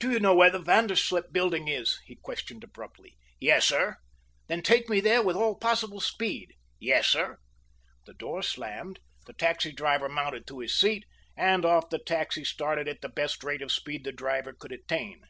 [0.00, 3.16] "Do you know where the Vanderslip Building is?" he questioned abruptly.
[3.38, 3.98] "Yes, sir."
[4.48, 7.38] "Then take me there with all possible speed." "Yes, sir."
[8.04, 11.04] The door slammed, the taxi driver mounted to his seat,
[11.36, 15.22] and off the taxi started at the best rate of speed the driver could attain.